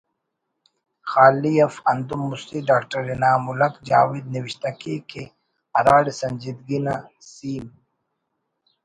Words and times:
خالی 1.09 1.53
اف 1.65 1.75
ہندن 1.89 2.21
مستی 2.29 2.59
ڈاکٹر 2.69 3.01
انعام 3.13 3.43
الحق 3.51 3.75
جاوید 3.87 4.25
نوشتہ 4.35 4.69
کیک 4.81 5.01
کہ 5.11 5.23
”ہراڑے 5.75 6.11
سنجیدگی 6.19 6.79
نا 6.85 6.95
سیم 7.31 7.65